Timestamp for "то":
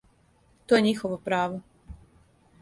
0.71-0.79